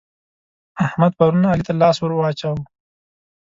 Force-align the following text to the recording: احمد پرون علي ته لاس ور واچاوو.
احمد 0.85 1.11
پرون 1.17 1.43
علي 1.51 1.63
ته 1.67 1.73
لاس 1.81 1.97
ور 1.99 2.11
واچاوو. 2.15 2.61